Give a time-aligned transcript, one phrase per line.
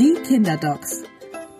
[0.00, 1.02] Die Kinderdocs,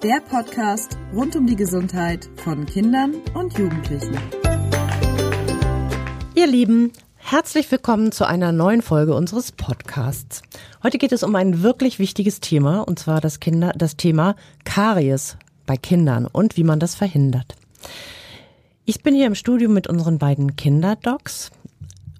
[0.02, 4.16] der Podcast rund um die Gesundheit von Kindern und Jugendlichen.
[6.34, 10.40] Ihr Lieben, herzlich willkommen zu einer neuen Folge unseres Podcasts.
[10.82, 15.36] Heute geht es um ein wirklich wichtiges Thema, und zwar das, Kinder, das Thema Karies
[15.66, 17.56] bei Kindern und wie man das verhindert.
[18.86, 21.50] Ich bin hier im Studio mit unseren beiden Kinderdocs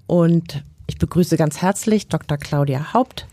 [0.06, 2.36] und ich begrüße ganz herzlich Dr.
[2.36, 3.26] Claudia Haupt,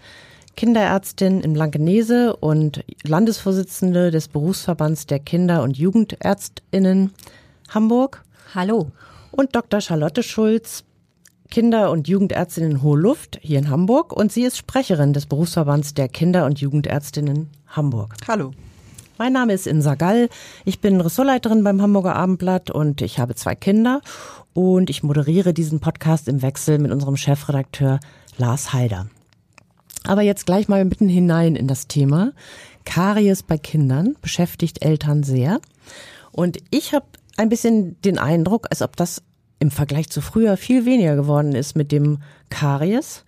[0.57, 7.13] Kinderärztin in Blankenese und Landesvorsitzende des Berufsverbands der Kinder- und Jugendärztinnen
[7.69, 8.25] Hamburg.
[8.55, 8.91] Hallo.
[9.29, 9.81] Und Dr.
[9.81, 10.83] Charlotte Schulz,
[11.51, 15.93] Kinder- und Jugendärztin in Hohe Luft hier in Hamburg und sie ist Sprecherin des Berufsverbands
[15.93, 18.15] der Kinder- und Jugendärztinnen Hamburg.
[18.27, 18.51] Hallo.
[19.19, 20.27] Mein Name ist Insa Gall.
[20.65, 24.01] Ich bin Ressortleiterin beim Hamburger Abendblatt und ich habe zwei Kinder
[24.53, 27.99] und ich moderiere diesen Podcast im Wechsel mit unserem Chefredakteur
[28.39, 29.07] Lars Heider.
[30.07, 32.31] Aber jetzt gleich mal mitten hinein in das Thema.
[32.85, 35.59] Karies bei Kindern beschäftigt Eltern sehr.
[36.31, 37.05] Und ich habe
[37.35, 39.21] ein bisschen den Eindruck, als ob das
[39.59, 42.19] im Vergleich zu früher viel weniger geworden ist mit dem
[42.49, 43.25] Karies.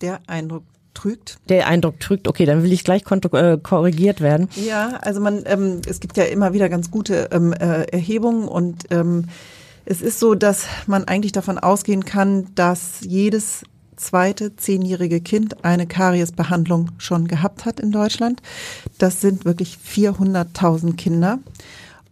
[0.00, 1.38] Der Eindruck trügt.
[1.48, 4.48] Der Eindruck trügt, okay, dann will ich gleich äh, korrigiert werden.
[4.54, 8.84] Ja, also man, ähm, es gibt ja immer wieder ganz gute ähm, äh, Erhebungen und
[8.90, 9.24] ähm,
[9.84, 13.64] es ist so, dass man eigentlich davon ausgehen kann, dass jedes
[14.02, 18.42] zweite zehnjährige Kind eine Kariesbehandlung schon gehabt hat in Deutschland.
[18.98, 21.38] Das sind wirklich 400.000 Kinder.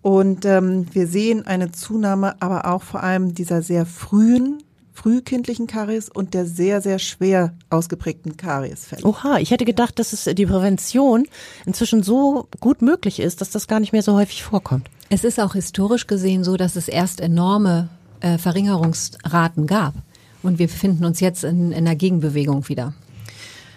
[0.02, 6.10] Und ähm, wir sehen eine Zunahme, aber auch vor allem dieser sehr frühen frühkindlichen Karies
[6.10, 9.06] und der sehr, sehr schwer ausgeprägten Kariesfälle.
[9.06, 11.26] Oha, ich hätte gedacht, dass es die Prävention
[11.64, 14.90] inzwischen so gut möglich ist, dass das gar nicht mehr so häufig vorkommt.
[15.08, 17.88] Es ist auch historisch gesehen so, dass es erst enorme
[18.20, 19.94] äh, Verringerungsraten gab.
[20.42, 22.94] Und wir befinden uns jetzt in, in einer Gegenbewegung wieder.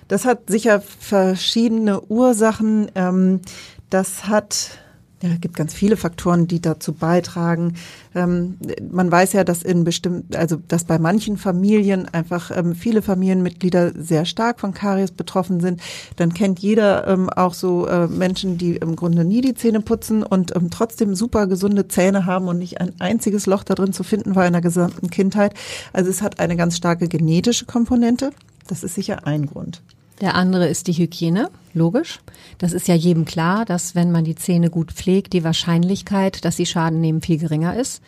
[0.08, 2.92] Das hat sicher verschiedene Ursachen.
[2.96, 3.42] Ähm,
[3.90, 4.80] das hat
[5.24, 7.76] ja, gibt ganz viele Faktoren, die dazu beitragen.
[8.14, 8.58] Ähm,
[8.92, 13.94] man weiß ja, dass in bestimmt, also dass bei manchen Familien einfach ähm, viele Familienmitglieder
[13.96, 15.80] sehr stark von Karies betroffen sind.
[16.18, 20.24] Dann kennt jeder ähm, auch so äh, Menschen, die im Grunde nie die Zähne putzen
[20.24, 24.04] und ähm, trotzdem super gesunde Zähne haben und nicht ein einziges Loch da drin zu
[24.04, 25.54] finden war in der gesamten Kindheit.
[25.94, 28.32] Also es hat eine ganz starke genetische Komponente.
[28.68, 29.82] Das ist sicher ein Grund.
[30.22, 32.20] Der andere ist die Hygiene, logisch.
[32.58, 36.56] Das ist ja jedem klar, dass wenn man die Zähne gut pflegt, die Wahrscheinlichkeit, dass
[36.58, 38.02] sie Schaden nehmen, viel geringer ist.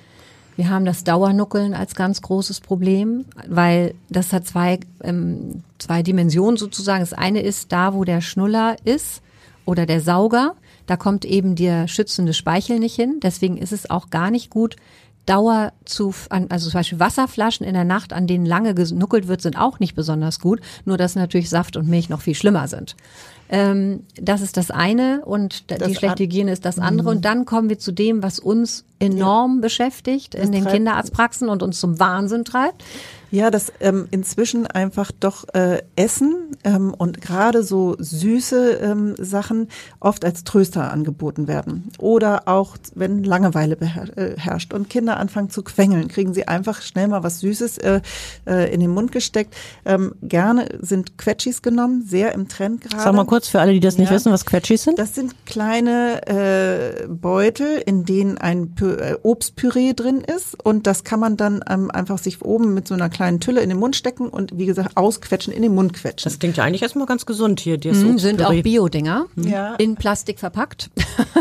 [0.56, 6.58] Wir haben das Dauernuckeln als ganz großes Problem, weil das hat zwei, ähm, zwei Dimensionen
[6.58, 7.02] sozusagen.
[7.02, 9.22] Das eine ist da, wo der Schnuller ist
[9.66, 10.56] oder der Sauger.
[10.86, 13.20] Da kommt eben der schützende Speichel nicht hin.
[13.22, 14.78] Deswegen ist es auch gar nicht gut,
[15.26, 19.58] Dauer zu, also zum Beispiel Wasserflaschen in der Nacht, an denen lange genuckelt wird, sind
[19.58, 20.62] auch nicht besonders gut.
[20.86, 22.96] Nur dass natürlich Saft und Milch noch viel schlimmer sind.
[23.48, 27.10] Ähm, das ist das eine und das die schlechte Hygiene ist das andere.
[27.10, 29.62] Und dann kommen wir zu dem, was uns enorm ja.
[29.62, 32.84] beschäftigt in den Kinderarztpraxen und uns zum Wahnsinn treibt.
[33.30, 39.70] Ja, dass ähm, inzwischen einfach doch äh, Essen ähm, und gerade so süße ähm, Sachen
[40.00, 41.90] oft als Tröster angeboten werden.
[42.00, 43.78] Oder auch, wenn Langeweile
[44.16, 44.36] äh,
[44.74, 48.02] und Kinder anfangen zu quengeln, kriegen sie einfach schnell mal was Süßes äh,
[48.48, 49.56] äh, in den Mund gesteckt.
[49.86, 53.04] Ähm, gerne sind Quetschis genommen, sehr im Trend gerade.
[53.04, 54.98] Sag mal kurz für alle, die das nicht ja, wissen, was Quetschis sind.
[54.98, 61.04] Das sind kleine äh, Beutel, in denen ein Pü äh, Obstpüree drin ist und das
[61.04, 63.96] kann man dann ähm, einfach sich oben mit so einer kleinen Tülle in den Mund
[63.96, 66.30] stecken und wie gesagt ausquetschen, in den Mund quetschen.
[66.30, 67.78] Das klingt ja eigentlich erstmal ganz gesund hier.
[67.78, 69.48] Die mhm, sind auch Bio-Dinger, mhm.
[69.48, 69.76] ja.
[69.76, 70.90] in Plastik verpackt.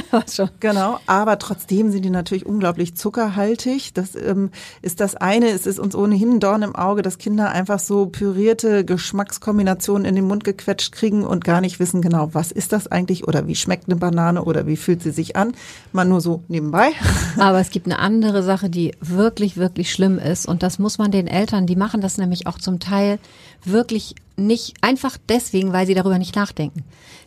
[0.60, 3.92] genau, aber trotzdem sind die natürlich unglaublich zuckerhaltig.
[3.94, 4.50] Das ähm,
[4.82, 8.06] ist das eine, es ist uns ohnehin ein Dorn im Auge, dass Kinder einfach so
[8.06, 12.86] pürierte Geschmackskombinationen in den Mund gequetscht kriegen und gar nicht wissen genau, was ist das
[12.86, 15.52] eigentlich oder wie schmeckt eine Banane oder wie fühlt sie sich an.
[15.92, 16.90] Man nur so nebenbei.
[17.38, 21.10] Aber es gibt eine andere Sache, die wirklich, wirklich schlimm ist und das muss man
[21.10, 23.18] den Eltern, die machen das nämlich auch zum Teil
[23.64, 26.84] wirklich nicht einfach deswegen, weil sie darüber nicht nachdenken.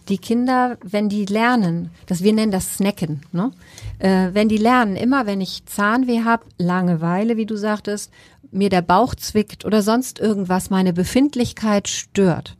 [0.09, 3.51] Die Kinder, wenn die lernen, dass wir nennen das Snacken, ne?
[3.99, 8.11] Äh, wenn die lernen, immer wenn ich Zahnweh habe, Langeweile, wie du sagtest,
[8.51, 12.55] mir der Bauch zwickt oder sonst irgendwas, meine Befindlichkeit stört,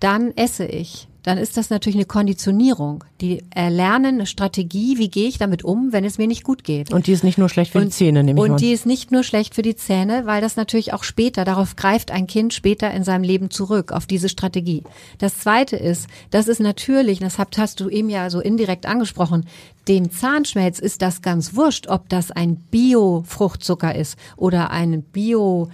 [0.00, 3.04] dann esse ich dann ist das natürlich eine Konditionierung.
[3.20, 6.92] Die erlernen eine Strategie, wie gehe ich damit um, wenn es mir nicht gut geht.
[6.92, 8.56] Und die ist nicht nur schlecht für und, die Zähne, nehme ich Und mal.
[8.56, 12.10] die ist nicht nur schlecht für die Zähne, weil das natürlich auch später, darauf greift
[12.10, 14.82] ein Kind später in seinem Leben zurück, auf diese Strategie.
[15.18, 19.46] Das zweite ist, das ist natürlich, das hast du eben ja so indirekt angesprochen,
[19.88, 25.68] dem Zahnschmelz ist das ganz wurscht, ob das ein Bio-Fruchtzucker ist oder ein Bio-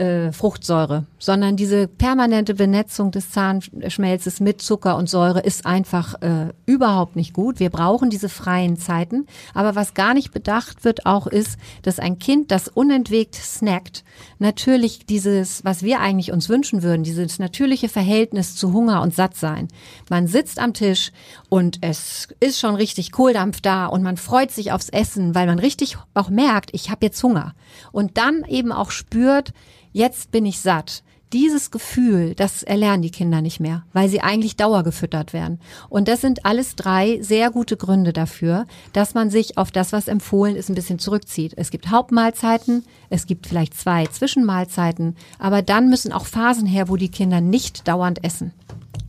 [0.00, 6.52] äh, Fruchtsäure, sondern diese permanente Benetzung des Zahnschmelzes mit Zucker und Säure ist einfach äh,
[6.64, 7.60] überhaupt nicht gut.
[7.60, 9.26] Wir brauchen diese freien Zeiten.
[9.52, 14.02] Aber was gar nicht bedacht wird auch ist, dass ein Kind, das unentwegt snackt,
[14.40, 19.68] natürlich dieses, was wir eigentlich uns wünschen würden, dieses natürliche Verhältnis zu Hunger und Sattsein.
[20.08, 21.12] Man sitzt am Tisch
[21.48, 25.58] und es ist schon richtig Kohldampf da und man freut sich aufs Essen, weil man
[25.58, 27.54] richtig auch merkt, ich habe jetzt Hunger.
[27.92, 29.52] Und dann eben auch spürt,
[29.92, 31.02] jetzt bin ich satt.
[31.32, 35.60] Dieses Gefühl, das erlernen die Kinder nicht mehr, weil sie eigentlich dauergefüttert werden.
[35.88, 40.08] Und das sind alles drei sehr gute Gründe dafür, dass man sich auf das, was
[40.08, 41.52] empfohlen ist, ein bisschen zurückzieht.
[41.56, 46.96] Es gibt Hauptmahlzeiten, es gibt vielleicht zwei Zwischenmahlzeiten, aber dann müssen auch Phasen her, wo
[46.96, 48.52] die Kinder nicht dauernd essen.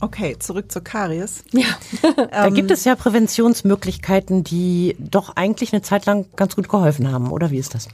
[0.02, 1.44] Okay, zurück zur Karies.
[1.52, 1.66] Ja.
[2.30, 7.30] da gibt es ja Präventionsmöglichkeiten, die doch eigentlich eine Zeit lang ganz gut geholfen haben,
[7.30, 7.88] oder wie ist das?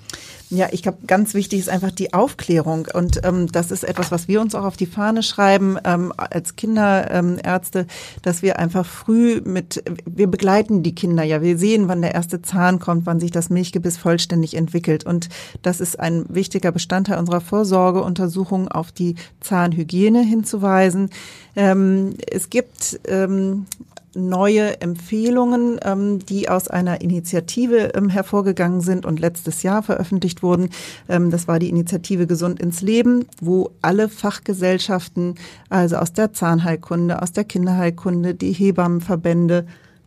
[0.51, 2.89] Ja, ich glaube, ganz wichtig ist einfach die Aufklärung.
[2.95, 6.57] Und ähm, das ist etwas, was wir uns auch auf die Fahne schreiben ähm, als
[6.57, 7.87] Kinderärzte,
[8.23, 11.43] dass wir einfach früh mit, wir begleiten die Kinder ja.
[11.43, 15.05] Wir sehen, wann der erste Zahn kommt, wann sich das Milchgebiss vollständig entwickelt.
[15.05, 15.29] Und
[15.61, 21.11] das ist ein wichtiger Bestandteil unserer Vorsorgeuntersuchung, auf die Zahnhygiene hinzuweisen.
[21.57, 21.98] Ähm,
[22.31, 23.67] es gibt ähm,
[24.15, 30.71] neue Empfehlungen, ähm, die aus einer Initiative ähm, hervorgegangen sind und letztes Jahr veröffentlicht wurden.
[31.09, 35.37] Ähm, das war die Initiative Gesund ins Leben, wo alle Fachgesellschaften,
[35.69, 39.67] also aus der Zahnheilkunde, aus der Kinderheilkunde, die Hebammenverbände,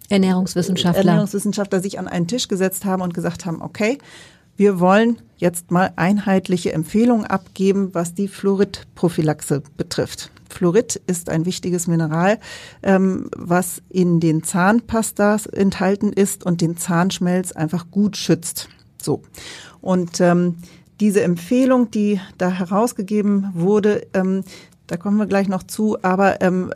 [0.10, 1.06] Ernährungswissenschaftler.
[1.06, 3.98] Ernährungswissenschaftler sich an einen Tisch gesetzt haben und gesagt haben, okay,
[4.62, 10.30] wir wollen jetzt mal einheitliche Empfehlungen abgeben, was die Fluoridprophylaxe betrifft.
[10.52, 12.38] Fluorid ist ein wichtiges Mineral,
[12.84, 18.69] ähm, was in den Zahnpastas enthalten ist und den Zahnschmelz einfach gut schützt.
[19.02, 19.24] So.
[19.81, 20.58] Und ähm,
[21.00, 24.44] diese Empfehlung, die da herausgegeben wurde, ähm,
[24.88, 26.72] da kommen wir gleich noch zu, aber ähm,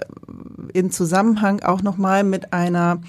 [0.74, 3.02] in Zusammenhang auch nochmal mit einer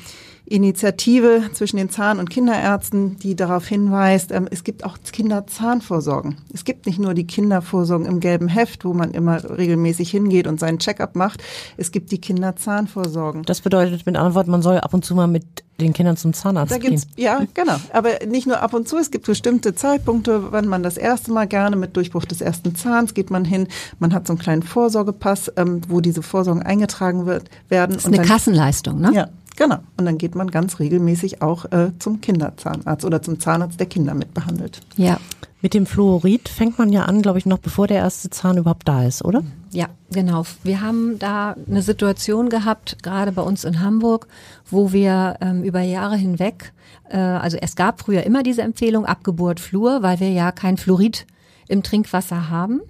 [0.48, 6.36] Initiative zwischen den Zahn- und Kinderärzten, die darauf hinweist, ähm, es gibt auch Kinderzahnvorsorgen.
[6.54, 10.60] Es gibt nicht nur die Kindervorsorgen im gelben Heft, wo man immer regelmäßig hingeht und
[10.60, 11.42] seinen Checkup macht.
[11.76, 13.42] Es gibt die Kinderzahnvorsorgen.
[13.42, 16.32] Das bedeutet mit anderen Worten, man soll ab und zu mal mit den Kindern zum
[16.32, 17.00] Zahnarzt da gehen.
[17.16, 17.76] Ja, genau.
[17.92, 18.96] Aber nicht nur ab und zu.
[18.98, 23.14] Es gibt bestimmte Zeitpunkte, wann man das erste Mal gerne mit Durchbruch des ersten Zahns
[23.14, 23.68] geht man hin.
[23.98, 27.92] Man hat so einen kleinen Vorsorgepass, ähm, wo diese Vorsorgen eingetragen wird, werden.
[27.92, 29.12] Das ist eine dann, Kassenleistung, ne?
[29.12, 29.28] Ja.
[29.56, 29.78] Genau.
[29.96, 34.12] Und dann geht man ganz regelmäßig auch äh, zum Kinderzahnarzt oder zum Zahnarzt, der Kinder
[34.12, 34.80] mitbehandelt.
[34.96, 35.18] Ja.
[35.66, 38.86] Mit dem Fluorid fängt man ja an, glaube ich, noch bevor der erste Zahn überhaupt
[38.86, 39.42] da ist, oder?
[39.72, 40.44] Ja, genau.
[40.62, 44.28] Wir haben da eine Situation gehabt, gerade bei uns in Hamburg,
[44.70, 46.72] wo wir ähm, über Jahre hinweg,
[47.10, 51.26] äh, also es gab früher immer diese Empfehlung Abgeburt Fluor, weil wir ja kein Fluorid
[51.66, 52.80] im Trinkwasser haben.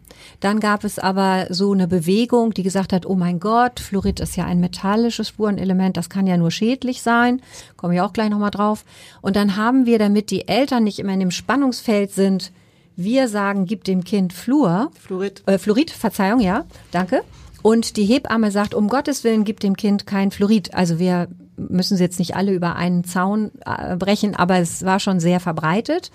[0.40, 4.36] Dann gab es aber so eine Bewegung, die gesagt hat, oh mein Gott, Fluorid ist
[4.36, 7.40] ja ein metallisches Spurenelement, das kann ja nur schädlich sein.
[7.78, 8.84] Komme ich auch gleich nochmal drauf.
[9.22, 12.52] Und dann haben wir, damit die Eltern nicht immer in dem Spannungsfeld sind,
[12.96, 14.90] wir sagen, gib dem Kind Fluor.
[14.98, 15.42] Fluorid.
[15.46, 17.22] Äh, Fluorid, Verzeihung, ja, danke.
[17.62, 20.74] Und die Hebamme sagt, um Gottes Willen, gib dem Kind kein Fluorid.
[20.74, 25.00] Also wir müssen sie jetzt nicht alle über einen Zaun äh, brechen, aber es war
[25.00, 26.10] schon sehr verbreitet.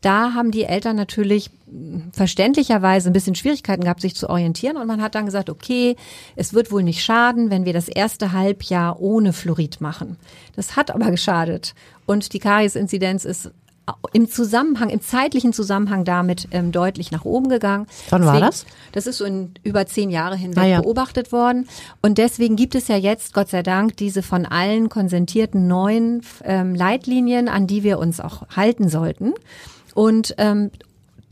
[0.00, 1.50] Da haben die Eltern natürlich
[2.12, 4.76] verständlicherweise ein bisschen Schwierigkeiten gehabt, sich zu orientieren.
[4.76, 5.96] Und man hat dann gesagt, okay,
[6.36, 10.16] es wird wohl nicht schaden, wenn wir das erste Halbjahr ohne Fluorid machen.
[10.56, 11.74] Das hat aber geschadet.
[12.06, 13.50] Und die Karies-Inzidenz ist
[14.12, 17.86] im Zusammenhang, im zeitlichen Zusammenhang damit ähm, deutlich nach oben gegangen.
[18.10, 18.64] Wann deswegen, war das?
[18.92, 20.80] Das ist so in über zehn Jahre hinweg Ah, ja.
[20.80, 21.68] beobachtet worden.
[22.00, 26.74] Und deswegen gibt es ja jetzt, Gott sei Dank, diese von allen konsentierten neuen ähm,
[26.74, 29.34] Leitlinien, an die wir uns auch halten sollten.
[29.94, 30.70] Und ähm,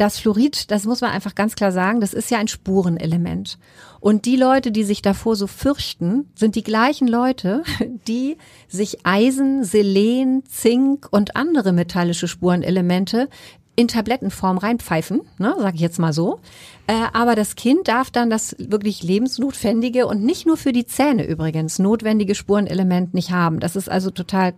[0.03, 3.57] das Fluorid, das muss man einfach ganz klar sagen, das ist ja ein Spurenelement.
[4.01, 7.63] Und die Leute, die sich davor so fürchten, sind die gleichen Leute,
[8.09, 13.29] die sich Eisen, Selen, Zink und andere metallische Spurenelemente
[13.77, 16.41] in Tablettenform reinpfeifen, ne, sage ich jetzt mal so.
[16.89, 21.25] Äh, aber das Kind darf dann das wirklich lebensnotwendige und nicht nur für die Zähne
[21.25, 23.61] übrigens notwendige Spurenelement nicht haben.
[23.61, 24.55] Das ist also total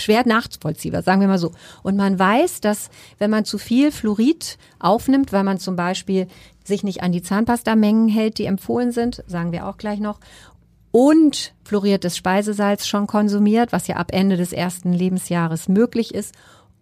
[0.00, 1.52] schwer nachvollziehbar, sagen wir mal so.
[1.82, 6.28] Und man weiß, dass wenn man zu viel Fluorid aufnimmt, weil man zum Beispiel
[6.64, 10.20] sich nicht an die Zahnpastamengen hält, die empfohlen sind, sagen wir auch gleich noch,
[10.90, 16.34] und fluoriertes Speisesalz schon konsumiert, was ja ab Ende des ersten Lebensjahres möglich ist,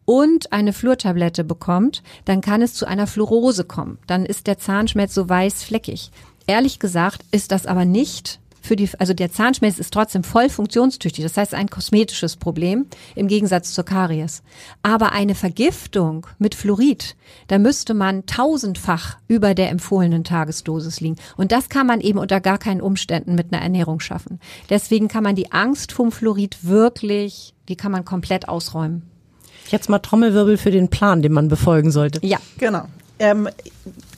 [0.05, 3.99] und eine Fluortablette bekommt, dann kann es zu einer Fluorose kommen.
[4.07, 6.13] Dann ist der Zahnschmelz so weiß fleckig.
[6.47, 11.25] Ehrlich gesagt ist das aber nicht für die, also der Zahnschmelz ist trotzdem voll funktionstüchtig.
[11.25, 14.43] Das heißt, ein kosmetisches Problem im Gegensatz zur Karies.
[14.83, 17.17] Aber eine Vergiftung mit Fluorid,
[17.49, 21.17] da müsste man tausendfach über der empfohlenen Tagesdosis liegen.
[21.37, 24.41] Und das kann man eben unter gar keinen Umständen mit einer Ernährung schaffen.
[24.69, 29.03] Deswegen kann man die Angst vom Fluorid wirklich, die kann man komplett ausräumen.
[29.69, 32.25] Jetzt mal Trommelwirbel für den Plan, den man befolgen sollte.
[32.25, 32.39] Ja.
[32.59, 32.87] Genau.
[33.19, 33.49] Ähm,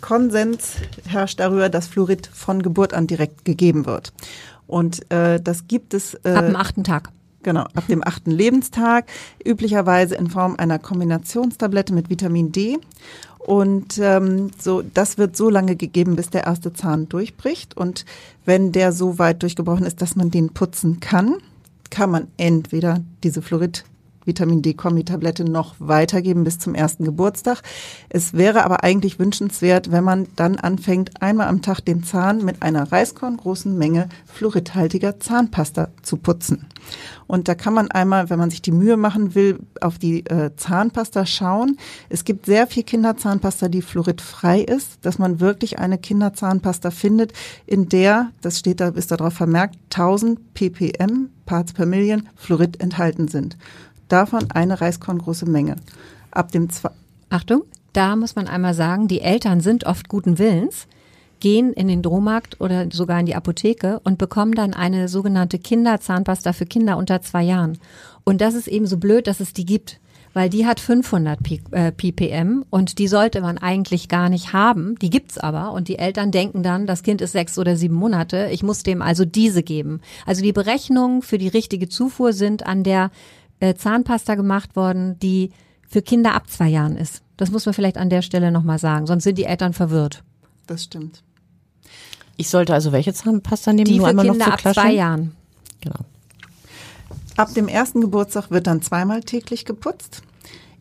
[0.00, 0.74] Konsens
[1.06, 4.12] herrscht darüber, dass Fluorid von Geburt an direkt gegeben wird.
[4.66, 7.10] Und äh, das gibt es äh, Ab dem achten Tag.
[7.42, 9.06] Genau, ab dem achten Lebenstag,
[9.46, 12.78] üblicherweise in Form einer Kombinationstablette mit Vitamin D.
[13.38, 17.76] Und ähm, so, das wird so lange gegeben, bis der erste Zahn durchbricht.
[17.76, 18.04] Und
[18.44, 21.36] wenn der so weit durchgebrochen ist, dass man den putzen kann,
[21.90, 23.84] kann man entweder diese Fluorid
[24.28, 27.62] Vitamin D-Kombi-Tablette noch weitergeben bis zum ersten Geburtstag.
[28.08, 32.62] Es wäre aber eigentlich wünschenswert, wenn man dann anfängt, einmal am Tag den Zahn mit
[32.62, 36.66] einer reiskorngroßen Menge fluoridhaltiger Zahnpasta zu putzen.
[37.26, 40.50] Und da kann man einmal, wenn man sich die Mühe machen will, auf die äh,
[40.56, 41.78] Zahnpasta schauen.
[42.08, 47.32] Es gibt sehr viel Kinderzahnpasta, die fluoridfrei ist, dass man wirklich eine Kinderzahnpasta findet,
[47.66, 53.28] in der, das steht da, ist darauf vermerkt, 1000 ppm, Parts per Million, Fluorid enthalten
[53.28, 53.56] sind
[54.08, 55.76] davon eine Reiskorngroße Menge.
[56.30, 56.90] Ab dem zwei
[57.30, 57.62] Achtung,
[57.92, 60.86] da muss man einmal sagen, die Eltern sind oft guten Willens,
[61.40, 66.52] gehen in den Drohmarkt oder sogar in die Apotheke und bekommen dann eine sogenannte Kinderzahnpasta
[66.52, 67.78] für Kinder unter zwei Jahren.
[68.24, 70.00] Und das ist eben so blöd, dass es die gibt
[70.38, 71.40] weil die hat 500
[71.96, 74.96] ppm und die sollte man eigentlich gar nicht haben.
[75.00, 78.48] Die gibt's aber und die Eltern denken dann, das Kind ist sechs oder sieben Monate,
[78.52, 80.00] ich muss dem also diese geben.
[80.26, 83.10] Also die Berechnungen für die richtige Zufuhr sind an der
[83.60, 85.52] äh, Zahnpasta gemacht worden, die
[85.88, 87.22] für Kinder ab zwei Jahren ist.
[87.36, 90.22] Das muss man vielleicht an der Stelle nochmal sagen, sonst sind die Eltern verwirrt.
[90.66, 91.22] Das stimmt.
[92.36, 93.86] Ich sollte also welche Zahnpasta nehmen?
[93.86, 95.34] Die Nur für einmal Kinder noch ab zwei Jahren.
[95.80, 95.98] Genau.
[97.36, 100.22] Ab dem ersten Geburtstag wird dann zweimal täglich geputzt.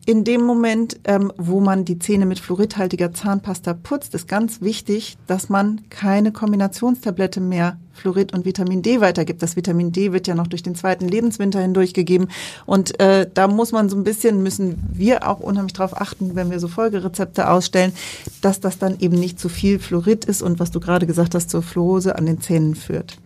[0.08, 5.18] In dem Moment, ähm, wo man die Zähne mit fluoridhaltiger Zahnpasta putzt, ist ganz wichtig,
[5.26, 9.42] dass man keine Kombinationstablette mehr Fluorid und Vitamin D weitergibt.
[9.42, 12.28] Das Vitamin D wird ja noch durch den zweiten Lebenswinter hindurch gegeben.
[12.64, 16.50] Und äh, da muss man so ein bisschen, müssen wir auch unheimlich darauf achten, wenn
[16.50, 17.92] wir so Folgerezepte ausstellen,
[18.40, 21.50] dass das dann eben nicht zu viel Fluorid ist und was du gerade gesagt hast,
[21.50, 23.18] zur Fluorose an den Zähnen führt.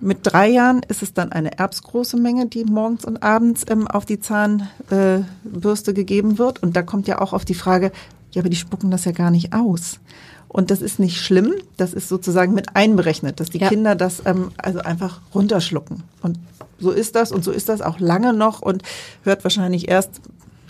[0.00, 4.04] Mit drei Jahren ist es dann eine erbsgroße Menge, die morgens und abends ähm, auf
[4.04, 6.62] die Zahnbürste äh, gegeben wird.
[6.62, 7.92] Und da kommt ja auch auf die Frage,
[8.32, 9.98] ja, aber die spucken das ja gar nicht aus.
[10.48, 13.68] Und das ist nicht schlimm, das ist sozusagen mit einberechnet, dass die ja.
[13.68, 16.02] Kinder das ähm, also einfach runterschlucken.
[16.22, 16.38] Und
[16.78, 18.82] so ist das und so ist das auch lange noch und
[19.22, 20.20] hört wahrscheinlich erst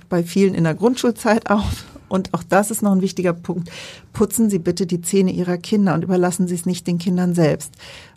[0.09, 1.85] bei vielen in der Grundschulzeit auf.
[2.09, 3.71] Und auch das ist noch ein wichtiger Punkt.
[4.13, 7.73] Putzen Sie bitte die Zähne Ihrer Kinder und überlassen Sie es nicht den Kindern selbst.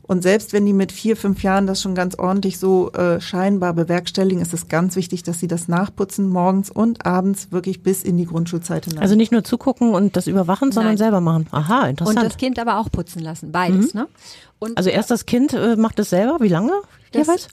[0.09, 3.75] Und selbst wenn die mit vier, fünf Jahren das schon ganz ordentlich so äh, scheinbar
[3.75, 8.17] bewerkstelligen, ist es ganz wichtig, dass sie das nachputzen morgens und abends wirklich bis in
[8.17, 9.03] die Grundschulzeit hinein.
[9.03, 10.97] Also nicht nur zugucken und das überwachen, sondern Nein.
[10.97, 11.45] selber machen.
[11.51, 12.17] Aha, interessant.
[12.17, 13.93] Und das Kind aber auch putzen lassen, beides.
[13.93, 13.99] Mhm.
[13.99, 14.07] Ne?
[14.57, 16.71] Und also erst das Kind äh, macht es selber, wie lange
[17.11, 17.47] das, jeweils?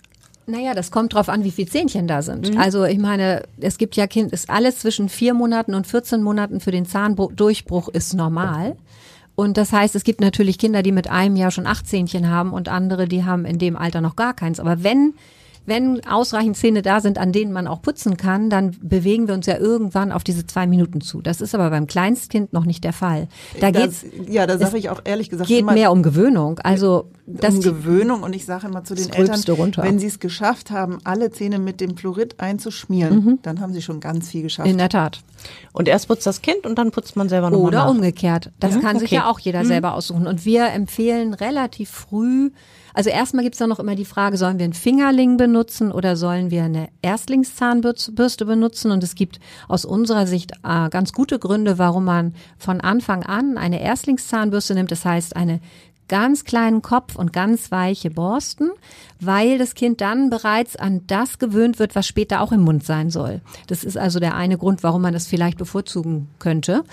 [0.46, 2.54] Naja, das kommt drauf an, wie viel Zähnchen da sind.
[2.54, 2.58] Mhm.
[2.58, 6.60] Also ich meine, es gibt ja Kind, ist alles zwischen vier Monaten und 14 Monaten
[6.60, 8.76] für den Zahndurchbruch ist normal.
[9.36, 12.52] Und das heißt, es gibt natürlich Kinder, die mit einem Jahr schon acht Zähnchen haben
[12.52, 14.58] und andere, die haben in dem Alter noch gar keins.
[14.58, 15.14] Aber wenn
[15.66, 19.46] wenn ausreichend Zähne da sind, an denen man auch putzen kann, dann bewegen wir uns
[19.46, 21.20] ja irgendwann auf diese zwei Minuten zu.
[21.20, 23.28] Das ist aber beim Kleinstkind noch nicht der Fall.
[23.60, 26.60] Da das, geht's, ja, da sage ich auch ehrlich gesagt geht immer, mehr um Gewöhnung.
[26.60, 29.82] Also das um Gewöhnung und ich sage immer zu den Eltern, runter.
[29.82, 33.38] wenn sie es geschafft haben, alle Zähne mit dem Fluorid einzuschmieren, mhm.
[33.42, 34.68] dann haben sie schon ganz viel geschafft.
[34.68, 35.20] In der Tat.
[35.72, 37.90] Und erst putzt das Kind und dann putzt man selber nochmal Oder nach.
[37.90, 38.52] umgekehrt.
[38.60, 38.80] Das ja?
[38.80, 38.98] kann okay.
[39.00, 39.68] sich ja auch jeder mhm.
[39.68, 40.26] selber aussuchen.
[40.26, 42.50] Und wir empfehlen relativ früh
[42.96, 46.50] also erstmal gibt's da noch immer die Frage, sollen wir einen Fingerling benutzen oder sollen
[46.50, 48.90] wir eine Erstlingszahnbürste benutzen?
[48.90, 49.38] Und es gibt
[49.68, 54.90] aus unserer Sicht äh, ganz gute Gründe, warum man von Anfang an eine Erstlingszahnbürste nimmt.
[54.90, 55.60] Das heißt, eine
[56.08, 58.70] ganz kleinen Kopf und ganz weiche Borsten,
[59.20, 63.10] weil das Kind dann bereits an das gewöhnt wird, was später auch im Mund sein
[63.10, 63.40] soll.
[63.66, 66.84] Das ist also der eine Grund, warum man das vielleicht bevorzugen könnte.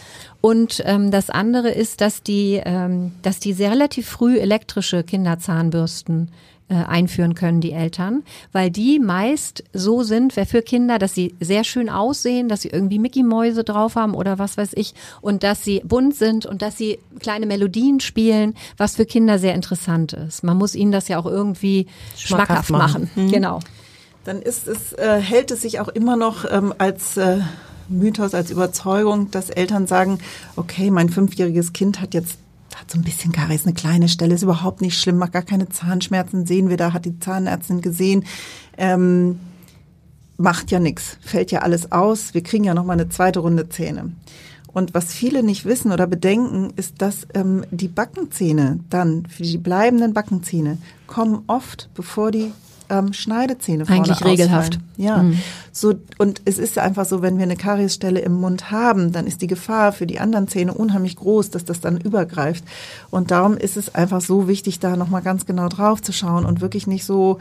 [0.41, 6.31] Und ähm, das andere ist, dass die, ähm, dass die sehr relativ früh elektrische Kinderzahnbürsten
[6.69, 11.35] äh, einführen können, die Eltern, weil die meist so sind, wer für Kinder, dass sie
[11.39, 15.63] sehr schön aussehen, dass sie irgendwie Mickey-Mäuse drauf haben oder was weiß ich und dass
[15.63, 20.43] sie bunt sind und dass sie kleine Melodien spielen, was für Kinder sehr interessant ist.
[20.43, 23.09] Man muss ihnen das ja auch irgendwie schmackhaft, schmackhaft machen.
[23.15, 23.25] machen.
[23.27, 23.31] Mhm.
[23.31, 23.59] Genau.
[24.23, 27.39] Dann ist es, äh, hält es sich auch immer noch ähm, als äh,
[27.89, 30.19] Mythos, als Überzeugung, dass Eltern sagen,
[30.55, 32.37] okay, mein fünfjähriges Kind hat jetzt
[32.79, 35.69] hat so ein bisschen Karies, eine kleine Stelle, ist überhaupt nicht schlimm, macht gar keine
[35.69, 38.25] Zahnschmerzen, sehen wir da, hat die Zahnärztin gesehen.
[38.77, 39.39] Ähm,
[40.37, 42.33] macht ja nichts, fällt ja alles aus.
[42.33, 44.11] Wir kriegen ja noch mal eine zweite Runde Zähne.
[44.73, 49.59] Und was viele nicht wissen oder bedenken, ist, dass ähm, die Backenzähne dann, für die
[49.59, 52.51] bleibenden Backenzähne, kommen oft, bevor die
[52.99, 54.73] ähm, Schneidezähne vorne Eigentlich regelhaft.
[54.75, 54.89] ausfallen.
[54.97, 55.39] Ja, Mhm.
[55.71, 59.41] so und es ist einfach so, wenn wir eine Kariesstelle im Mund haben, dann ist
[59.41, 62.63] die Gefahr für die anderen Zähne unheimlich groß, dass das dann übergreift.
[63.09, 66.45] Und darum ist es einfach so wichtig, da noch mal ganz genau drauf zu schauen
[66.45, 67.39] und wirklich nicht so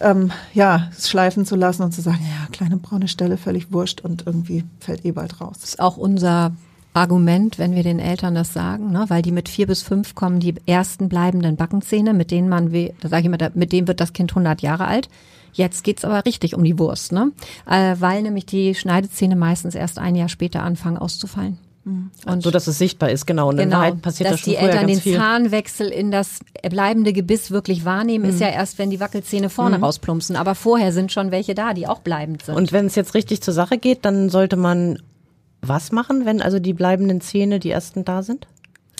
[0.00, 4.24] ähm, ja schleifen zu lassen und zu sagen, ja kleine braune Stelle, völlig wurscht und
[4.26, 5.58] irgendwie fällt eh bald raus.
[5.62, 6.52] ist auch unser
[6.96, 9.04] Argument, wenn wir den Eltern das sagen, ne?
[9.08, 12.92] weil die mit vier bis fünf kommen die ersten bleibenden Backenzähne, mit denen man, we-
[13.00, 15.08] da sage ich immer, da- mit denen wird das Kind 100 Jahre alt.
[15.52, 17.32] Jetzt geht's aber richtig um die Wurst, ne?
[17.70, 21.58] Äh, weil nämlich die Schneidezähne meistens erst ein Jahr später anfangen auszufallen.
[22.26, 23.48] Und so, dass es sichtbar ist, genau.
[23.50, 25.14] Und in Wahrheit passiert dass das schon die Eltern den viel.
[25.16, 30.34] Zahnwechsel in das bleibende Gebiss wirklich wahrnehmen, ist ja erst, wenn die Wackelzähne vorne rausplumpsen.
[30.34, 32.56] Aber vorher sind schon welche da, die auch bleibend sind.
[32.56, 34.98] Und wenn es jetzt richtig zur Sache geht, dann sollte man
[35.62, 38.46] was machen, wenn also die bleibenden Zähne die ersten da sind?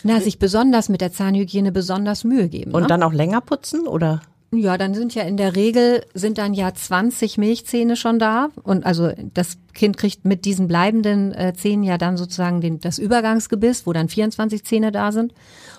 [0.03, 2.73] Na, sich besonders mit der Zahnhygiene besonders Mühe geben.
[2.73, 2.89] Und ne?
[2.89, 4.21] dann auch länger putzen oder?
[4.53, 8.87] Ja, dann sind ja in der Regel sind dann ja 20 Milchzähne schon da und
[8.87, 13.87] also das Kind kriegt mit diesen bleibenden äh, Zähnen ja dann sozusagen den, das Übergangsgebiss,
[13.87, 15.35] wo dann 24 Zähne da sind.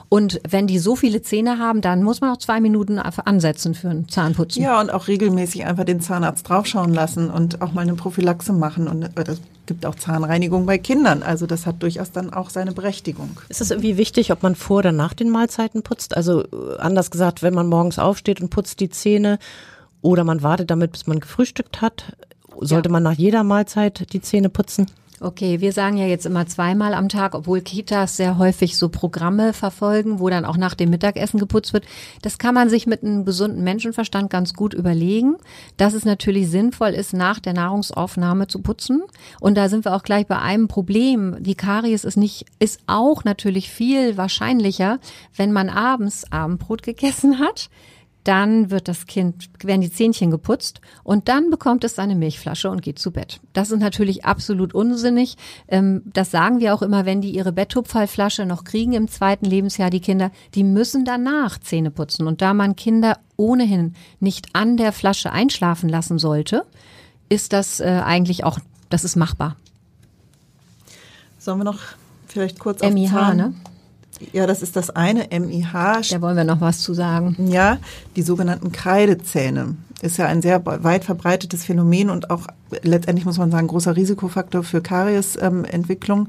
[0.10, 3.90] Und wenn die so viele Zähne haben, dann muss man auch zwei Minuten ansetzen für
[3.90, 4.64] ein Zahnputzen.
[4.64, 8.88] Ja, und auch regelmäßig einfach den Zahnarzt draufschauen lassen und auch mal eine Prophylaxe machen.
[8.88, 11.24] Und äh, das gibt auch Zahnreinigung bei Kindern.
[11.24, 13.32] Also das hat durchaus dann auch seine Berechtigung.
[13.50, 16.16] Ist es irgendwie wichtig, ob man vor oder nach den Mahlzeiten putzt?
[16.16, 19.40] Also äh, anders gesagt, wenn man morgens aufsteht und putzt die Zähne
[20.02, 22.16] oder man wartet damit, bis man gefrühstückt hat,
[22.62, 22.94] sollte Ja.
[22.94, 24.88] man nach jeder Mahlzeit die Zähne putzen?
[25.20, 29.52] Okay, wir sagen ja jetzt immer zweimal am Tag, obwohl Kitas sehr häufig so Programme
[29.52, 31.86] verfolgen, wo dann auch nach dem Mittagessen geputzt wird.
[32.22, 35.38] Das kann man sich mit einem gesunden Menschenverstand ganz gut überlegen,
[35.76, 39.02] dass es natürlich sinnvoll ist, nach der Nahrungsaufnahme zu putzen.
[39.40, 41.36] Und da sind wir auch gleich bei einem Problem.
[41.40, 45.00] Die Karies ist nicht, ist auch natürlich viel wahrscheinlicher,
[45.36, 47.72] wenn man abends Abendbrot gegessen hat
[48.28, 52.82] dann wird das Kind, werden die Zähnchen geputzt und dann bekommt es seine Milchflasche und
[52.82, 53.40] geht zu Bett.
[53.54, 55.38] Das ist natürlich absolut unsinnig.
[55.68, 59.90] Ähm, Das sagen wir auch immer, wenn die ihre Betttupferlflasche noch kriegen im zweiten Lebensjahr,
[59.90, 62.28] die Kinder, die müssen danach Zähne putzen.
[62.28, 66.66] Und da man Kinder ohnehin nicht an der Flasche einschlafen lassen sollte,
[67.30, 68.60] ist das äh, eigentlich auch,
[68.90, 69.56] das ist machbar.
[71.38, 71.80] Sollen wir noch
[72.28, 73.38] vielleicht kurz auf MIH, Zahn?
[73.38, 73.54] ne?
[74.34, 76.10] Ja, das ist das eine, MIH.
[76.12, 77.36] Da wollen wir noch was zu sagen.
[77.52, 77.78] Ja,
[78.16, 82.48] die sogenannten Kreidezähne ist ja ein sehr weit verbreitetes Phänomen und auch
[82.84, 86.28] letztendlich muss man sagen großer Risikofaktor für Kariesentwicklung.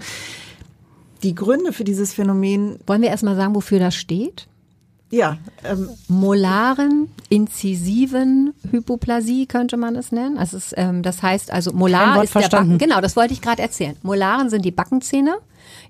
[1.22, 4.46] die Gründe für dieses Phänomen, Wollen wir erstmal sagen, wofür das steht?
[5.10, 10.36] ja, ähm, molaren, inzisiven Hypoplasie könnte man es nennen.
[10.36, 12.72] Also es, ähm, das heißt also molar ist der verstanden.
[12.72, 12.88] Backen.
[12.90, 13.96] Genau, das wollte ich gerade erzählen.
[14.02, 15.36] Molaren sind die Backenzähne,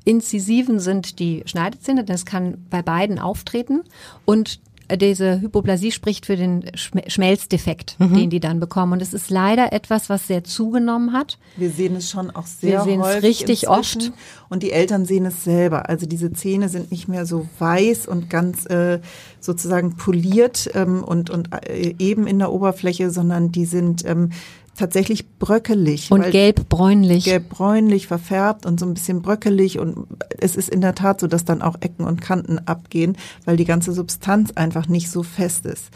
[0.04, 2.04] inzisiven sind die Schneidezähne.
[2.04, 3.82] Das kann bei beiden auftreten
[4.24, 4.60] und
[5.02, 8.14] diese Hypoplasie spricht für den Schm- Schmelzdefekt, Mhm.
[8.16, 8.94] den die dann bekommen.
[8.94, 11.36] Und es ist leider etwas, was sehr zugenommen hat.
[11.58, 14.00] wir sehen es schon auch sehr Wir sehen es häufig richtig inzwischen.
[14.00, 14.12] oft.
[14.48, 15.90] Und die Eltern sehen es selber.
[15.90, 19.00] Also diese Zähne sind nicht mehr so weiß und ganz äh,
[19.40, 24.30] sozusagen poliert ähm, und, und äh, eben in der Oberfläche, sondern die sind ähm,
[24.78, 26.10] tatsächlich bröckelig.
[26.10, 27.24] Und gelb-bräunlich.
[27.24, 30.06] gelb-bräunlich verfärbt und so ein bisschen bröckelig und
[30.38, 33.64] es ist in der Tat so, dass dann auch Ecken und Kanten abgehen, weil die
[33.64, 35.90] ganze Substanz einfach nicht so fest ist.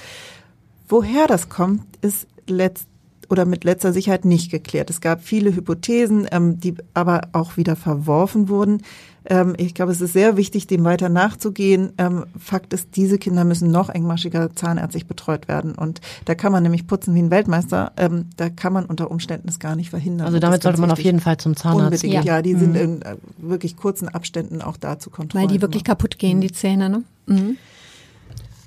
[0.89, 2.87] Woher das kommt, ist letzt
[3.33, 4.91] oder mit letzter Sicherheit nicht geklärt.
[4.91, 8.83] Es gab viele Hypothesen, ähm, die aber auch wieder verworfen wurden.
[9.25, 11.93] Ähm, ich glaube, es ist sehr wichtig, dem weiter nachzugehen.
[11.97, 15.75] Ähm, Fakt ist, diese Kinder müssen noch engmaschiger zahnärztlich betreut werden.
[15.75, 17.93] Und da kann man nämlich putzen wie ein Weltmeister.
[17.97, 20.27] Ähm, da kann man unter Umständen es gar nicht verhindern.
[20.27, 21.85] Also damit sollte man auf jeden Fall zum Zahnarzt.
[22.05, 22.23] Unbedingt, Ja.
[22.37, 22.43] ja.
[22.43, 25.49] die sind in äh, wirklich kurzen Abständen auch da zu kontrollieren.
[25.51, 26.91] weil die wirklich kaputt gehen, die Zähne.
[26.91, 27.03] Ne?
[27.27, 27.57] Mhm.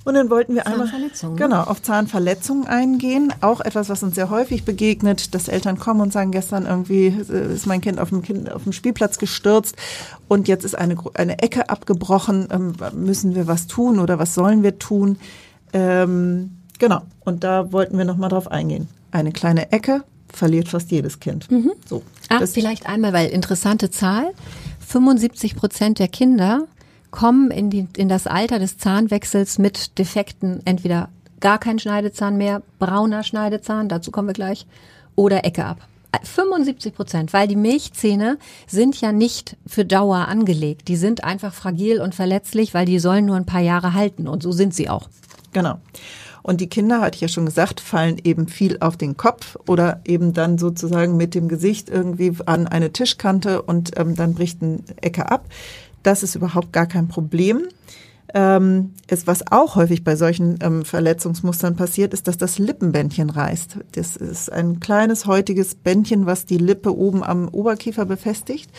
[0.06, 3.34] Und dann wollten wir einmal Zahnverletzungen, genau auf Zahnverletzungen eingehen.
[3.42, 7.54] Auch etwas, was uns sehr häufig begegnet, dass Eltern kommen und sagen, gestern irgendwie äh,
[7.54, 9.76] ist mein Kind auf dem, kind, auf dem Spielplatz gestürzt
[10.28, 12.48] und jetzt ist eine, eine Ecke abgebrochen.
[12.52, 15.18] Ähm, müssen wir was tun oder was sollen wir tun?
[15.74, 17.02] Ähm, genau.
[17.22, 18.88] Und da wollten wir noch mal drauf eingehen.
[19.12, 21.48] Eine kleine Ecke verliert fast jedes Kind.
[21.90, 22.04] So.
[22.30, 24.34] Ach, Das- vielleicht einmal, weil interessante Zahl.
[24.88, 26.68] 75 Prozent der Kinder
[27.16, 32.62] kommen in, die, in das Alter des Zahnwechsels mit Defekten, entweder gar kein Schneidezahn mehr,
[32.78, 34.68] brauner Schneidezahn, dazu kommen wir gleich,
[35.16, 35.78] oder Ecke ab.
[36.24, 40.88] 75 Prozent, weil die Milchzähne sind ja nicht für Dauer angelegt.
[40.88, 44.44] Die sind einfach fragil und verletzlich, weil die sollen nur ein paar Jahre halten und
[44.44, 45.10] so sind sie auch.
[45.52, 45.80] Genau.
[46.42, 50.02] Und die Kinder, hatte ich ja schon gesagt, fallen eben viel auf den Kopf oder
[50.06, 54.78] eben dann sozusagen mit dem Gesicht irgendwie an eine Tischkante und ähm, dann bricht eine
[55.02, 55.48] Ecke ab.
[56.06, 57.64] Das ist überhaupt gar kein Problem.
[58.34, 63.78] Ähm, ist, was auch häufig bei solchen ähm, Verletzungsmustern passiert, ist, dass das Lippenbändchen reißt.
[63.94, 68.70] Das ist ein kleines häutiges Bändchen, was die Lippe oben am Oberkiefer befestigt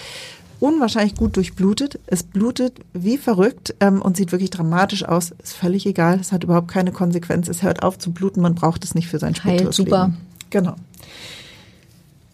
[0.61, 2.01] unwahrscheinlich gut durchblutet.
[2.07, 5.33] Es blutet wie verrückt ähm, und sieht wirklich dramatisch aus.
[5.43, 6.19] Ist völlig egal.
[6.19, 7.49] Es hat überhaupt keine Konsequenz.
[7.49, 8.41] Es hört auf zu bluten.
[8.41, 10.13] Man braucht es nicht für sein Heilt super.
[10.51, 10.75] Genau.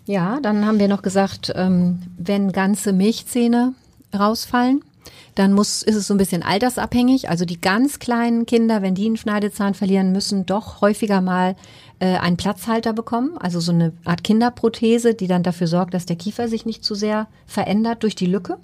[0.07, 3.75] Ja, dann haben wir noch gesagt, ähm, wenn ganze Milchzähne
[4.15, 4.83] rausfallen,
[5.35, 7.29] dann muss, ist es so ein bisschen altersabhängig.
[7.29, 11.57] Also die ganz kleinen Kinder, wenn die einen Schneidezahn verlieren, müssen doch häufiger mal
[12.03, 16.17] äh, einen Platzhalter bekommen, also so eine Art Kinderprothese, die dann dafür sorgt, dass der
[16.17, 18.59] Kiefer sich nicht zu sehr verändert durch die Lücke.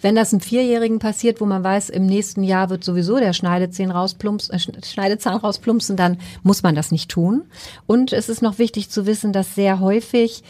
[0.00, 3.90] Wenn das einem Vierjährigen passiert, wo man weiß, im nächsten Jahr wird sowieso der Schneidezahn,
[3.90, 7.42] rausplumps, äh, Schneidezahn rausplumpsen, dann muss man das nicht tun.
[7.86, 10.42] Und es ist noch wichtig zu wissen, dass sehr häufig,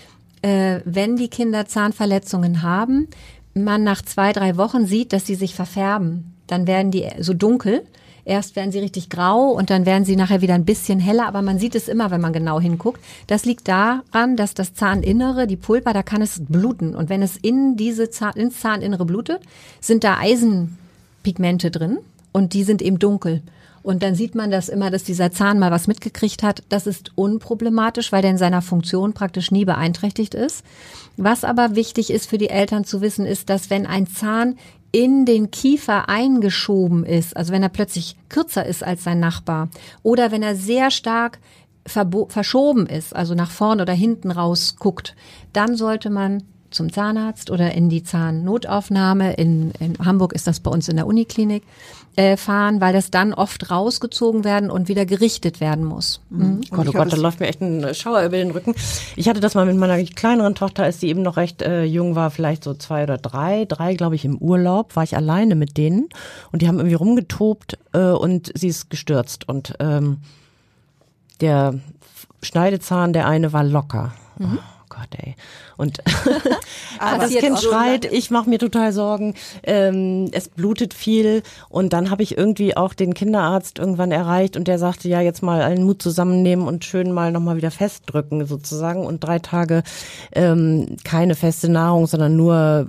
[0.42, 3.08] äh, wenn die Kinder Zahnverletzungen haben,
[3.64, 6.34] man nach zwei, drei Wochen sieht, dass sie sich verfärben.
[6.46, 7.84] Dann werden die so dunkel.
[8.24, 11.40] Erst werden sie richtig grau und dann werden sie nachher wieder ein bisschen heller, aber
[11.40, 13.00] man sieht es immer, wenn man genau hinguckt.
[13.26, 16.94] Das liegt daran, dass das Zahninnere, die Pulpa, da kann es bluten.
[16.94, 19.40] Und wenn es in diese Zahn, ins Zahninnere blutet,
[19.80, 22.00] sind da Eisenpigmente drin
[22.32, 23.40] und die sind eben dunkel.
[23.88, 26.62] Und dann sieht man das immer, dass dieser Zahn mal was mitgekriegt hat.
[26.68, 30.62] Das ist unproblematisch, weil der in seiner Funktion praktisch nie beeinträchtigt ist.
[31.16, 34.58] Was aber wichtig ist für die Eltern zu wissen, ist, dass wenn ein Zahn
[34.92, 39.70] in den Kiefer eingeschoben ist, also wenn er plötzlich kürzer ist als sein Nachbar
[40.02, 41.38] oder wenn er sehr stark
[41.86, 45.16] verschoben ist, also nach vorn oder hinten raus guckt,
[45.54, 49.32] dann sollte man zum Zahnarzt oder in die Zahnnotaufnahme.
[49.34, 51.62] In, in Hamburg ist das bei uns in der Uniklinik
[52.18, 56.20] äh, fahren, weil das dann oft rausgezogen werden und wieder gerichtet werden muss.
[56.30, 56.40] Mhm.
[56.40, 56.60] mhm.
[56.70, 58.74] Gott, oh Gott, da läuft mir echt ein Schauer über den Rücken.
[59.14, 62.16] Ich hatte das mal mit meiner kleineren Tochter, als sie eben noch recht äh, jung
[62.16, 65.76] war, vielleicht so zwei oder drei, drei glaube ich im Urlaub, war ich alleine mit
[65.76, 66.08] denen
[66.50, 70.18] und die haben irgendwie rumgetobt äh, und sie ist gestürzt und ähm,
[71.40, 71.74] der
[72.42, 74.12] Schneidezahn, der eine war locker.
[74.38, 74.58] Mhm.
[74.98, 75.36] Gott, ey.
[75.76, 75.98] Und
[76.98, 82.22] das Kind schreit, ich mache mir total Sorgen, ähm, es blutet viel und dann habe
[82.22, 86.02] ich irgendwie auch den Kinderarzt irgendwann erreicht und der sagte, ja, jetzt mal allen Mut
[86.02, 89.82] zusammennehmen und schön mal nochmal wieder festdrücken sozusagen und drei Tage
[90.32, 92.88] ähm, keine feste Nahrung, sondern nur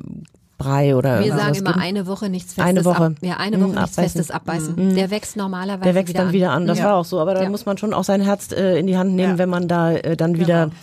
[0.60, 1.82] Brei oder Wir sagen immer geben.
[1.82, 2.70] eine Woche nichts Festes.
[2.70, 3.06] Eine Woche.
[3.06, 4.76] Ab, ja, eine Woche mhm, nichts Festes abbeißen.
[4.76, 4.96] Mhm.
[4.96, 6.68] Der wächst normalerweise Der wächst wieder dann wieder an.
[6.68, 6.86] Das ja.
[6.86, 7.22] war auch so.
[7.22, 7.50] Aber da ja.
[7.50, 9.38] muss man schon auch sein Herz äh, in die Hand nehmen, ja.
[9.38, 10.76] wenn man da äh, dann wieder genau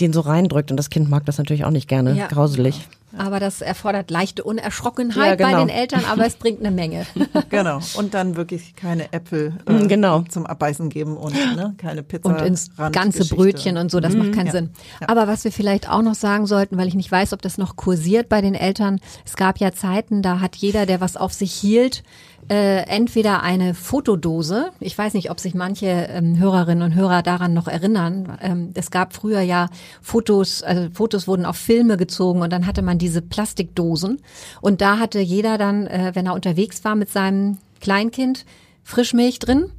[0.00, 0.70] den so reindrückt.
[0.70, 2.14] Und das Kind mag das natürlich auch nicht gerne.
[2.14, 2.26] Ja.
[2.28, 2.88] Grauselig.
[3.16, 5.52] Aber das erfordert leichte Unerschrockenheit ja, genau.
[5.52, 7.06] bei den Eltern, aber es bringt eine Menge.
[7.50, 7.80] genau.
[7.94, 10.22] Und dann wirklich keine Äpfel äh, mm, genau.
[10.22, 12.28] zum Abbeißen geben und ne, keine Pizza.
[12.28, 14.18] Und ins ganze Brötchen und so, das mhm.
[14.20, 14.52] macht keinen ja.
[14.52, 14.70] Sinn.
[15.00, 15.08] Ja.
[15.08, 17.76] Aber was wir vielleicht auch noch sagen sollten, weil ich nicht weiß, ob das noch
[17.76, 21.52] kursiert bei den Eltern, es gab ja Zeiten, da hat jeder, der was auf sich
[21.52, 22.02] hielt,
[22.50, 27.54] äh, entweder eine Fotodose, ich weiß nicht, ob sich manche ähm, Hörerinnen und Hörer daran
[27.54, 28.36] noch erinnern.
[28.42, 29.68] Ähm, es gab früher ja
[30.00, 34.20] Fotos, also Fotos wurden auf Filme gezogen und dann hatte man diese Plastikdosen
[34.60, 38.46] und da hatte jeder dann, äh, wenn er unterwegs war mit seinem Kleinkind,
[38.84, 39.70] Frischmilch drin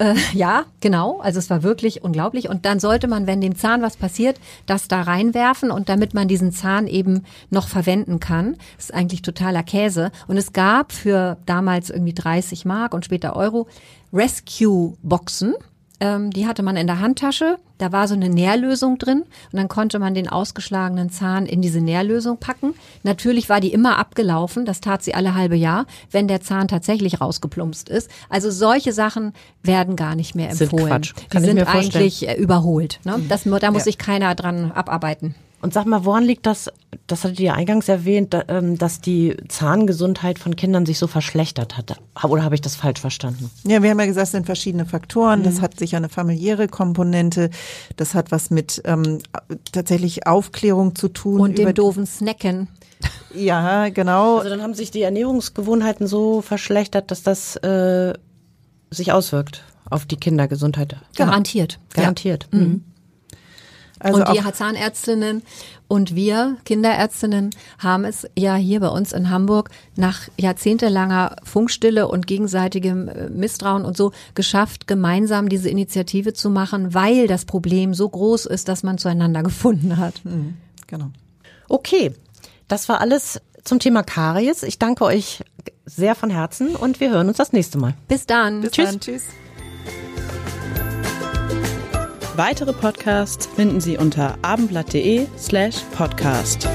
[0.00, 1.20] äh, ja, genau.
[1.20, 2.48] Also es war wirklich unglaublich.
[2.48, 6.26] Und dann sollte man, wenn dem Zahn was passiert, das da reinwerfen und damit man
[6.26, 8.56] diesen Zahn eben noch verwenden kann.
[8.76, 10.10] Das ist eigentlich totaler Käse.
[10.26, 13.68] Und es gab für damals irgendwie 30 Mark und später Euro
[14.12, 15.54] Rescue-Boxen
[16.00, 17.58] ähm, die hatte man in der Handtasche.
[17.78, 21.80] Da war so eine Nährlösung drin und dann konnte man den ausgeschlagenen Zahn in diese
[21.80, 22.74] Nährlösung packen.
[23.02, 27.20] Natürlich war die immer abgelaufen, das tat sie alle halbe Jahr, wenn der Zahn tatsächlich
[27.20, 28.10] rausgeplumpst ist.
[28.28, 29.32] Also solche Sachen
[29.62, 30.70] werden gar nicht mehr empfohlen.
[30.70, 31.14] Sind Quatsch.
[31.30, 33.00] Kann die sind eigentlich äh, überholt.
[33.04, 33.20] Ne?
[33.28, 33.84] Das, da muss ja.
[33.84, 35.34] sich keiner dran abarbeiten.
[35.62, 36.70] Und sag mal, woran liegt das,
[37.06, 42.00] das hattet ihr eingangs erwähnt, ähm, dass die Zahngesundheit von Kindern sich so verschlechtert hat?
[42.24, 43.50] Oder habe ich das falsch verstanden?
[43.64, 45.42] Ja, wir haben ja gesagt, es sind verschiedene Faktoren.
[45.42, 45.62] Das mhm.
[45.62, 47.50] hat sicher eine familiäre Komponente.
[47.96, 49.18] Das hat was mit ähm,
[49.72, 51.40] tatsächlich Aufklärung zu tun.
[51.40, 52.68] Und dem doofen Snacken.
[53.34, 54.38] Ja, genau.
[54.38, 58.14] Also dann haben sich die Ernährungsgewohnheiten so verschlechtert, dass das äh,
[58.90, 60.96] sich auswirkt auf die Kindergesundheit.
[61.16, 61.78] Garantiert.
[61.94, 62.48] Garantiert.
[62.52, 62.58] Ja.
[62.58, 62.84] Mhm.
[64.00, 65.42] Also und die Zahnärztinnen
[65.88, 72.26] und wir Kinderärztinnen haben es ja hier bei uns in Hamburg nach jahrzehntelanger Funkstille und
[72.26, 78.08] gegenseitigem äh, Misstrauen und so geschafft, gemeinsam diese Initiative zu machen, weil das Problem so
[78.08, 80.24] groß ist, dass man zueinander gefunden hat.
[80.24, 80.56] Mhm.
[80.86, 81.10] Genau.
[81.68, 82.12] Okay,
[82.68, 84.62] das war alles zum Thema Karies.
[84.62, 85.42] Ich danke euch
[85.84, 87.94] sehr von Herzen und wir hören uns das nächste Mal.
[88.08, 88.62] Bis dann.
[88.62, 88.90] Bis Tschüss.
[88.90, 89.00] dann.
[89.00, 89.22] Tschüss.
[92.36, 96.68] Weitere Podcasts finden Sie unter abendblatt.de slash podcast.